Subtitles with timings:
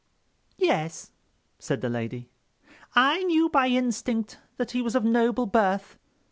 [0.57, 1.11] "Yes,"
[1.59, 2.31] said the lady.
[2.95, 5.99] "I knew by instinct that he was of noble birth."